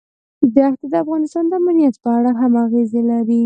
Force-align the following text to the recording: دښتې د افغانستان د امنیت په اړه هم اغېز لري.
دښتې 0.55 0.85
د 0.91 0.93
افغانستان 1.03 1.43
د 1.47 1.53
امنیت 1.61 1.95
په 2.03 2.09
اړه 2.17 2.31
هم 2.39 2.53
اغېز 2.65 2.89
لري. 3.09 3.39